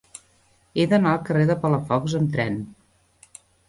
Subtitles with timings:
[0.77, 2.63] He d'anar al carrer de Palafox amb tren.